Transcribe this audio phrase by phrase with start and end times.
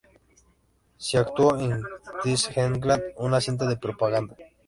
[0.97, 1.83] Sí actuó en
[2.23, 4.35] "This England", una cinta de propaganda.